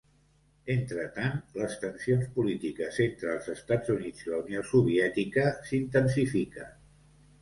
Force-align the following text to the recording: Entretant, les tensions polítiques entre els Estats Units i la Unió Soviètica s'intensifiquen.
Entretant, 0.75 1.35
les 1.59 1.75
tensions 1.83 2.31
polítiques 2.37 2.99
entre 3.05 3.29
els 3.35 3.51
Estats 3.59 3.93
Units 3.99 4.25
i 4.25 4.33
la 4.33 4.41
Unió 4.47 4.65
Soviètica 4.73 5.45
s'intensifiquen. 5.69 6.75